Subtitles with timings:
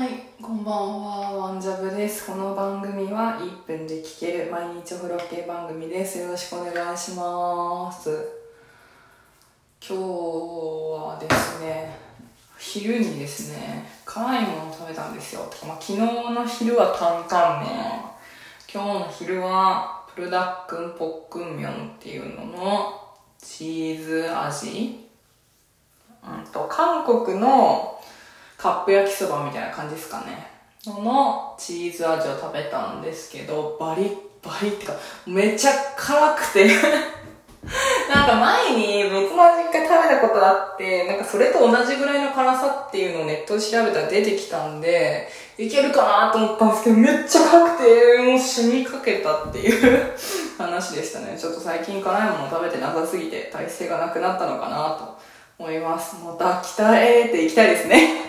[0.00, 2.26] はい、こんばんは、ワンジャブです。
[2.26, 6.20] この番組は1分で聴ける毎日お風呂系番組です。
[6.20, 8.08] よろしくお願いします。
[9.86, 11.98] 今日はですね、
[12.58, 15.42] 昼にですね、辛いものを食べたんですよ。
[15.68, 17.68] まあ、昨日の昼は担々麺。
[18.72, 22.98] 今日の昼はプルダックンポックンミョンっていうのの
[23.36, 25.10] チーズ味。
[26.24, 27.89] うんと、韓国の
[28.60, 30.46] カップ焼きそばみたいな感じですかね。
[30.86, 34.94] のチーズ味を食べたんですけど、バリッバリってか、
[35.26, 36.66] めちゃ辛くて
[38.08, 50.12] なんか前に別の味一回食べたことあって、なんかそれと同じぐらいの辛さっていうのをネットで調べたら出てきたんで、いけるかなと思ったんですけど、めっちゃ辛くて、もう死にかけたっていう
[50.56, 51.36] 話でしたね。
[51.38, 55.18] ちょっと最近辛いもの食べてなさすぎて、体勢がなくなったのかなと
[55.58, 56.16] 思います。
[56.24, 58.19] また鍛えていきたいですね。